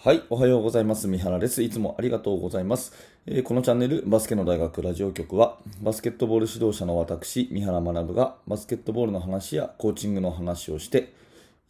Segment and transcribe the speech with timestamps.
[0.00, 1.08] はい、おはようございます。
[1.08, 1.60] 三原です。
[1.60, 2.92] いつもありがとうございます。
[3.26, 11.12] えー、このチャンネル、バスケの大学ラジオ局は、バスケットボール指導者の私、三原学が、バスケットボールの話やコーチングの話をして、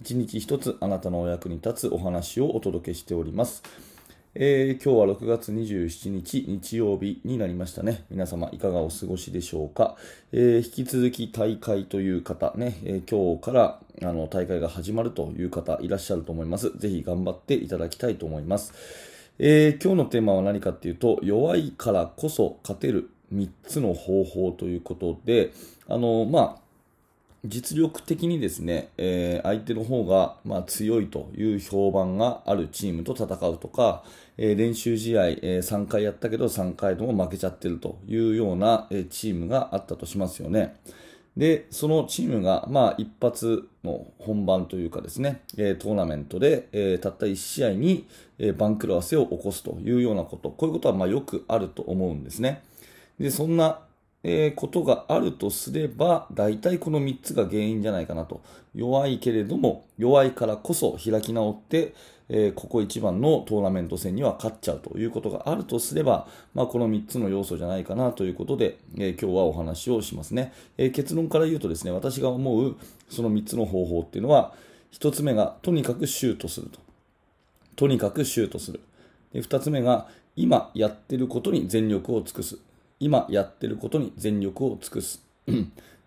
[0.03, 3.63] 一日一つあなたのお役に立つお話をお届けしております。
[4.35, 8.05] えー、今日は6月27日日曜日になりましたね。
[8.11, 9.97] 皆様いかがお過ごしでしょうか？
[10.33, 16.77] えー、引き続き大会という方ね、えー、今日からあの大会が始まるという方いらっしゃると思います。
[16.79, 18.75] ぜひ頑張っていただきたいと思います。
[19.39, 25.53] え今日のテーマは何かっていうと、弱いからこそ勝てる3つの方法ということで、
[25.89, 26.68] あの、まあ、
[27.45, 34.03] 実力的にですね、えー、相手の方が、まあ、強いという評判があるチームと戦うとか、
[34.37, 40.77] えー、練習試合、えー、3回やったけど3回とも負けちゃってるというような、チームがあったとしますよね。
[41.37, 48.09] で、そのチームが、まあ、一発の本番というかですね、えトーナメントで、えたった1試合に、
[48.57, 52.63] 番狂わせを起こすというようなこと、こういうことはまよくあると思うんですね。
[53.21, 53.83] で、そんな
[54.23, 58.41] えー、ことがあるとすれば、大体この3つが原因じゃないかなと。
[58.75, 61.95] 弱いけれども、弱いからこそ開き直って、
[62.29, 72.77] えー、ここ一番のトーナメント戦には勝っちゃうということがあるとすれば、まあ、この3つの要素じゃないかなということで、えー、今日はお話をしますね、え結論から言うとですね、私が思う
[73.09, 74.53] その3つの方法っていうのは、
[74.93, 76.81] 1つ目がとにかくシュートすると。
[77.77, 78.81] とにかくシュートする。
[79.33, 82.59] で2つ目が今やってることに全力を尽くす。
[83.01, 85.23] 今やってることに全力を尽くす。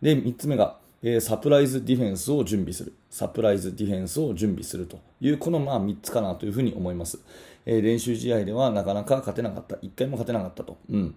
[0.02, 2.94] で、3つ目が、えー、サプライズディフェンスを準備する。
[3.10, 7.20] サプライズディフェンスを準備するという、このまあ3つかなというふうに思います。
[7.66, 9.76] えー、練習試合ではなかなか勝てなかった。
[9.76, 10.78] 1回も勝てなかったと。
[10.90, 11.16] うん。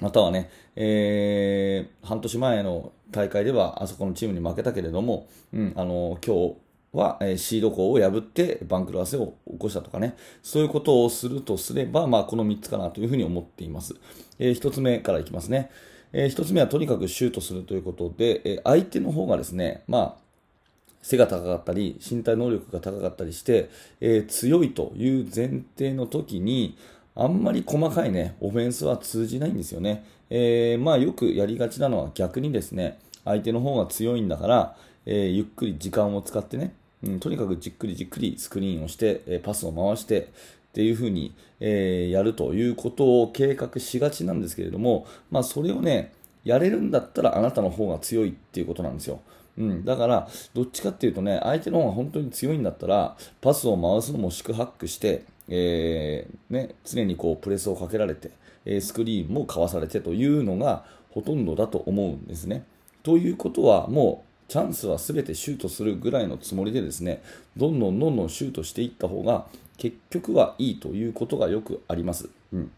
[0.00, 6.56] またはね、えー、半年前の大会ではあそこのチームに負けたけれども、うん、あの、今日
[6.94, 13.94] は、えシード校を破って番狂わせを起こしたとかね、そういうことをするとすれば、まあ、この3つかなというふうに思っています。
[14.38, 15.70] えー、1つ目からいきますね。
[16.12, 20.24] えー、1つ目はとにかくシュートするということで、えー、相手の方がですね、まあ、
[21.02, 23.68] 背が高かったり、身体能力が高かったりして、
[24.00, 26.78] えー、強いという前提の時に、
[27.16, 30.04] あんまり細かいね、オフェンスは通じないんですよね。
[30.30, 40.26] えー、まあよくやりがちなのは逆にですね、相手の方が強いんだから、えー、ゆっくり時間を使ってね、うん、とにかくじっくりじっくりスクリーンをして、えパスを回してっ
[40.72, 46.12] ていうふうに、えー、やるということを計画しがちなんですけれども、まあ、それをね、
[46.44, 49.20] やれるんだったらあなたの方が強いっていうことなんですよ。
[49.56, 58.30] うん、だから、どっちかっていうとね、相手の方が本当に強いんだったら、パスを回すのも四苦八苦して、えー、ね、常にこうプレスをかけられて、
[58.64, 62.64] えスクリーンもかわされてというのがほとんどだと思うんですね。
[63.02, 67.24] ということは、もうチャンスは全てシュートするぐらいのつもりでですね、
[67.56, 69.46] どんどんどんどんシュートしていった方が
[69.78, 72.30] 結局はいいということがよくあります。
[72.52, 72.70] うん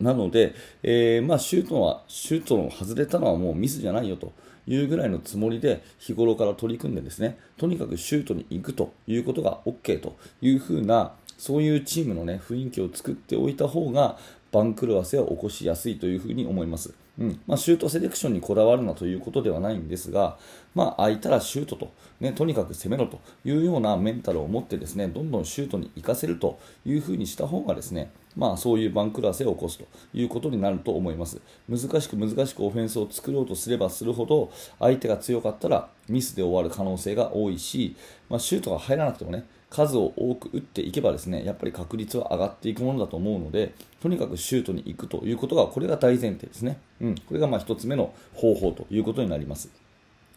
[0.00, 0.54] なので、
[0.84, 4.32] えー、まあ、シュートは、シュートの外れたのはもうミスじゃないよと
[4.68, 14.16] いうぐらいのつもりで日頃から取り組んでですね、とにかくシュートに行くということが OK というふうな、そういうチームのね、雰囲気を作っておいた方が、
[14.52, 16.94] 番狂わせを起こしやすいというふうに思います。
[17.20, 20.38] うんまあ、シュートセレクションにこだわるなということではないんですが、
[20.74, 31.40] まあ、空いたらシュートと、ね、とにかく攻めろというようなメンタルを持ってですねどんどんシュートに行かせるというふうにした方がですねまあ、そういう番狂わせを起こすということになると思います。
[31.68, 37.96] 難しく難しくオフェンスを作ろうとすればするほど相手が強かったらミスで終わる可能性が多いし、
[38.28, 43.72] まあ、シュートが入らなくてもね数を多く打っていけばですねやっぱり確率は上がっていくものだと思うので
[44.02, 49.70] とにかくシュートに行くということがこれが大前提ですね、うん、これがまあ1つ目の方法ということになります。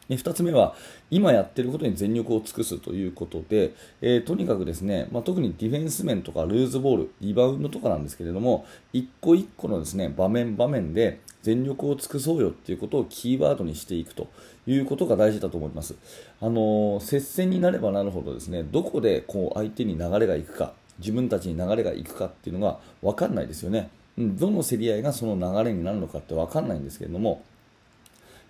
[0.09, 0.75] 2つ目は、
[1.09, 14.28] 今やってることに全力を尽くすということで、えー、とにかくですね、まあ、特にディフェンス面とかルーズボール、リバウンドとかなんですけれども、一個一個のですね場面場面で全力を尽くそうよっていうことをキーワードにしていくと
[14.66, 15.96] いうことが大事だと思います。
[16.41, 23.90] あのー、接戦になればなるほどですね、どこでこう相手に流れがいくか、自分たちに流れがいくかっていうのが分かんないですよね。
[24.17, 27.44] どの競り合いがその流れになるのかって分かんないんですけれども、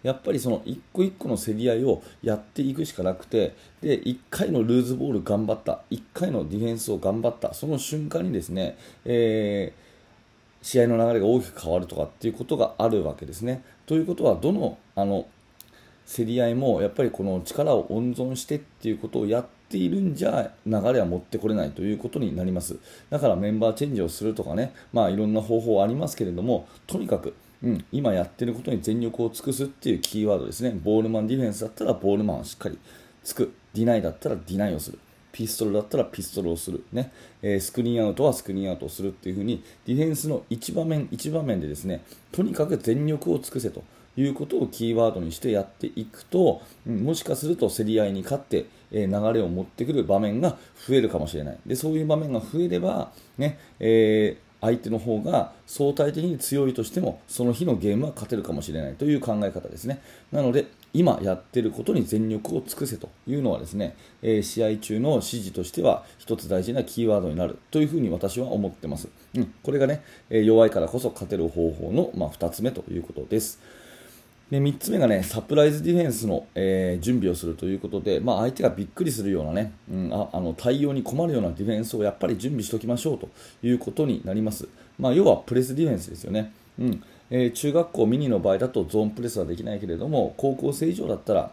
[0.04, 13.64] やっぱりその一個一個の競り合いをやっていくしかなくて、で、1回のルーズボール頑張った、1回のディフェンスを頑張った、その瞬間にですね、えー、試合の流れが大きく変わるとかっていうことがあるわけですね。
[13.86, 15.26] ということは、どの、あの、
[16.06, 22.78] 競り合いもやっぱりこの力を温存してっていうことをやっているんじゃ流れは持ってこれないということになります
[23.10, 30.72] だからメンバーチェンジをするとかねまあいろんな方法ありますけれどもとにかくうん、今やってることに全力を尽くすっていうキーワードですね。
[30.84, 32.78] ボールマンディフェンスだったらボールマンをしっかり
[33.24, 33.54] つく。
[33.74, 35.00] ディナイだったらディナイをする。
[35.32, 37.12] ピストルだったらピストルをする、ね
[37.42, 43.84] えー、スクリーンアウトはスクリーンアウトをするっていう風にディフェンスの一場面一場面でですねとにかく全力を尽くせと
[44.16, 50.56] いうことをキーワードにしてやっていくと、もしかすると競り合いに勝って、え流れを持ってくる場面が
[50.88, 51.58] 増えるかもしれない。
[51.66, 60.02] でそういう場面が増えれば、ねえ相手の方が相対的に強いとしてもその日のゲームは勝てるかもしれないという考え方ですね。
[60.32, 73.60] なので今やってることに全力を尽くせというのはですね、えー、試合中の指示としては一つ大事なキーワードになるというふうに私は思ってます、うん、これがね、えー、弱いからこそ勝てる方法の、まあ、2つ目ということです。
[74.54, 83.30] で3つ目がねサプライズディフェンスの、えー、準備をするということで、まあ、相手がびっくりするようなね、うん、ああの対応に困るようなディフェンスをやっぱり準備しておきましょうと
[83.64, 84.68] いうことになります、
[85.00, 87.04] まあ、要はプレスディフェンスですよね、うん。
[87.32, 91.50] えー、中学校ミニの場合だとゾーンプレスはできないけれども高校生以上だったら、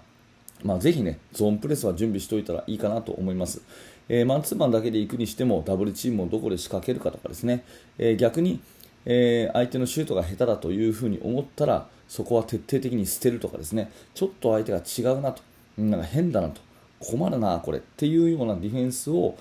[0.63, 3.63] まあ、ぜひねゾーンプレスは準備しておいたらいいかなと思います、
[4.11, 7.65] えー、マンツーマンだけで行くにしてもダブルチームをどこで仕掛けるかとかですね、
[7.97, 8.61] え逆に、
[9.07, 13.89] え相手のシュートが下手だというふうに思ったらそこは徹底的に捨てるとかですね。
[14.15, 15.43] ちょっと相手が違うなと。
[15.79, 16.61] なんか変だなと。
[16.99, 17.79] 困るなこれ。
[17.79, 19.35] っていうようなディフェンスをやっ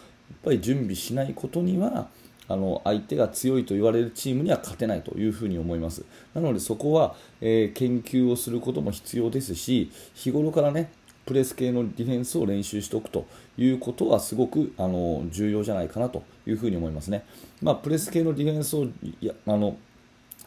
[0.44, 2.10] ぱり準備しないことには
[2.48, 6.06] あの相手が強いと言われるチームには勝てないというふうに思います。
[6.36, 10.92] なのでそこは、えー、研究をすることも必要ですし日頃からね
[11.26, 13.26] プレス系のディフェンスを練習しておくと
[13.58, 17.24] いうことはすごくあの重要じゃないかなというふうに思いますね、
[17.64, 18.88] まあ、プレス系のディフェンスを
[19.22, 19.76] やあの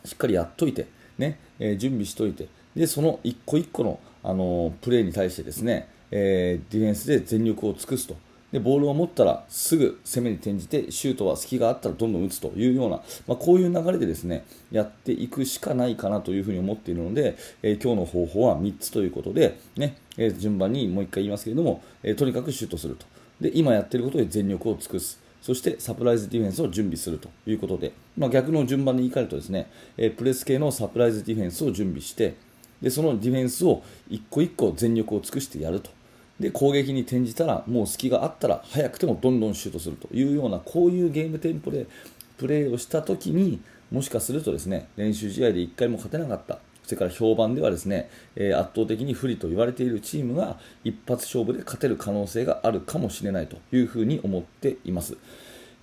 [0.05, 0.87] しっかりやっといて
[1.19, 8.17] ね、えー、準備しておいて、で、その一個一個の、あのー、プレーに対してですね、えー、ディフェンスで全力を尽くすと。
[8.53, 23.07] で、ボールを持ったらすぐ攻めに転じて、シュートは隙があったらどんどん打つというような、まあ、こういう流れでですね、やっていくしかないかなというふうに思っているので、え今日の方法は3つということで、ね、え順番にもう1回言いますけれども、えとにかくシュートすると。
[23.41, 25.19] で、今やっていることで全力を尽くす。
[25.43, 29.67] そしてサプライズディフェンスを準備するということで、まあ、逆の順番で言い換えるとですね、
[29.99, 32.35] えプレス系のサプライズディフェンスを準備して
[32.81, 35.91] でそのディフェンスを一個一個全力を尽くしてやると。
[36.41, 41.87] で攻撃に転じたらもう隙があったら早くてもどんどんシュートするというようなこういうゲームテンポで
[42.37, 43.61] プレーをしたときに
[43.93, 46.59] もしかするとですね練習試合で1回も勝てなかった。
[46.85, 55.17] それから評判ではですね、えー、圧倒的に不利と言われているチームが一発勝負で勝てる可能性があるかもしれないというふうに思っています。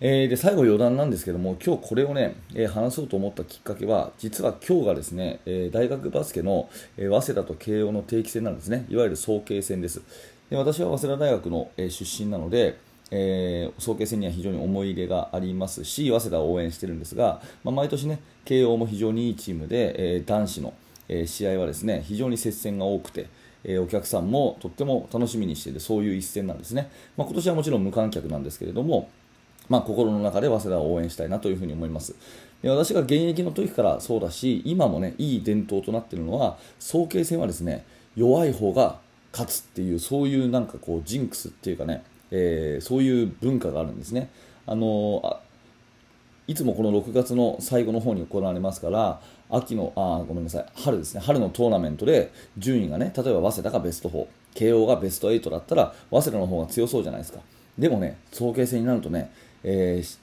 [0.02, 10.02] えー、で最後余談なんですけども今日これをね、えー、話そうと思ったきっかけは実は今日がですね、えー、大学バスケの、え早稲田と慶応の定期戦なんですねいわゆる早慶戦です
[10.50, 12.78] で私は早稲田大学の、え出身なので
[13.12, 20.74] えー、早慶戦には非常に思い入れがありますし早稲田を応援してるんですが、まあ、毎年ね慶応も非常にいいチームで、えー、男子の、
[21.10, 23.28] え、試合はですね非常に接戦が多くて、
[23.64, 29.10] えお客さんもとっても楽しみにしているそういう一戦なんですね、まあ、今年はもちろん無観客なんですけれども
[29.70, 32.16] まあ、心の中で早稲田を応援したいなというふに思います。
[32.62, 37.86] で私が現役の時からそうだし今もねいい伝統となっているのは早慶戦はですね
[38.18, 38.98] 弱い方が
[39.32, 44.30] 勝つっていうそういうなんかこうジンクスっていうかね、えー、そういう文化があるんですね。
[44.66, 45.40] あの
[46.48, 50.66] いつもこの6月の最後の方に行われますから秋のあごめんなさい。
[50.76, 51.22] 春ですね。
[51.22, 57.40] 春のトーナメントで順位がね例えば早稲田がベスト4慶応がベスト8だったら早稲田の方が強そうじゃないですか。
[57.78, 59.32] でもね早慶戦になるとね
[59.64, 60.20] えー、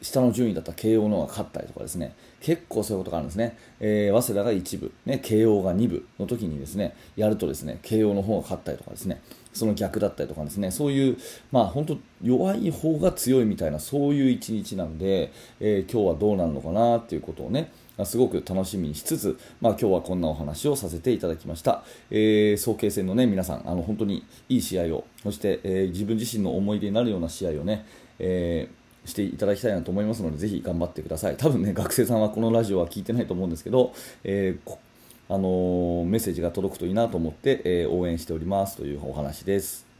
[0.00, 2.14] 下の順位だった慶応の方が勝ったりとかですね。
[2.40, 9.20] 結構そういうことがあるんですね、えー、早稲田が1部、ね、慶応が2部の時にですねやるとですね慶応の方が勝ったりとかですね。
[9.52, 10.70] その逆だったりとかですね。
[10.70, 11.18] そういう、
[11.50, 15.30] まあ、本当弱い方が強いみたいなそういう一日なんで、
[15.60, 17.70] えー、今日はどうなるのかなっていうことをね
[18.04, 27.86] すごく楽しみにしつつ、まあ、今日はこんなお話をさせていただきました、えー、早慶戦の、ね、皆さんあの本当にいい試合をそして、えー、自分自身の思い出になるような試合をね、
[28.18, 31.36] えー、していただきたいなと思いますのでぜひ頑張ってください。
[31.36, 33.92] 多分ね学生さんはこのラジオは聞いてないと思うんですけど、
[34.24, 34.78] えー
[35.28, 39.91] あのー、メッセージが届くといいなと思って、え応援しておりますというお話です。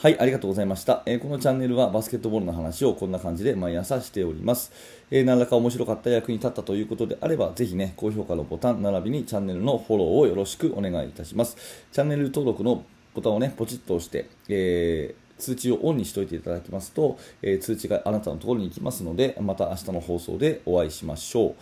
[0.00, 4.70] はい、ありがとうございました、えー、このチャンネルはバスケットボールの話をこんな感じで毎朝しております。
[5.10, 11.56] えー、何らか面白かった役に立ったということであれば、ぜひね、高評価のボタン並びにチャンネルのフォローをよろしくお願いいたします。
[11.90, 21.54] チャンネル登録のボタンをね、ポチッと押して、えー、通知をオンにしておいていただきますと、えー、通知があなたのところに行きますので、また明日の放送でお会いしましょう。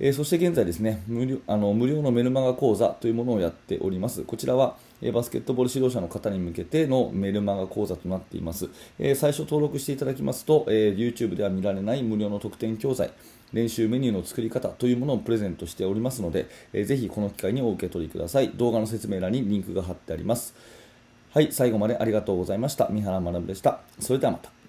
[0.00, 4.24] え、そして現在ですね無料あの無料のメルマガ講座というものをやっております。
[4.24, 4.76] こちらは
[5.12, 8.68] バスケットボール指導者の方に向けてのメルマガ講座となっています。
[8.98, 13.10] え最初登録していただきますと、え YouTube では見られない無料の特典教材、
[13.52, 18.50] 練習メニューの作り方というものをプレゼントしておりますので、えぜひこの機会にお受け取りください。
[18.50, 20.54] 動画の説明欄にリンクが貼ってあります。
[21.32, 22.88] はい、最後までありがとうございました。
[22.90, 23.80] 三原学でした。
[23.98, 24.59] それではまた。